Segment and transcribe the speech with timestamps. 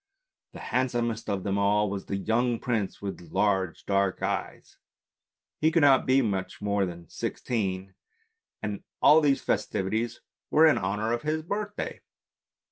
[0.53, 4.77] The handsomest of them all was the young prince with large dark eyes;
[5.59, 7.93] he could not be much more than sixteen,
[8.63, 12.01] and all these festivities were in honour of his birthday.